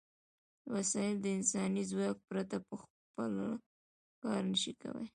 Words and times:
وسایل 0.73 1.15
د 1.21 1.25
انساني 1.37 1.83
ځواک 1.91 2.17
پرته 2.27 2.57
په 2.67 2.75
خپله 2.83 3.45
کار 4.23 4.41
نشي 4.51 4.73
کولای. 4.81 5.07